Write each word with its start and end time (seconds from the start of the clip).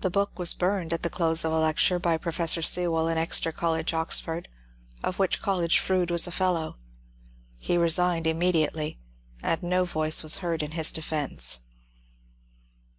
The 0.00 0.08
book 0.08 0.38
was 0.38 0.54
burned 0.54 0.94
at 0.94 1.02
the 1.02 1.10
close 1.10 1.44
of 1.44 1.52
a 1.52 1.58
lecture 1.58 1.98
by 1.98 2.16
Professor 2.16 2.62
Sewell 2.62 3.08
in 3.08 3.18
Exeter 3.18 3.52
College, 3.52 3.92
Oxford, 3.92 4.48
of 5.02 5.18
which 5.18 5.42
college 5.42 5.78
Froude 5.80 6.10
was 6.10 6.26
a 6.26 6.32
Fellow; 6.32 6.76
he 7.58 7.76
resigned 7.76 8.26
immediately, 8.26 8.98
and 9.42 9.62
no 9.62 9.84
voice 9.84 10.22
was 10.22 10.38
heard 10.38 10.62
in 10.62 10.70
his 10.70 10.90
defence. 10.90 11.58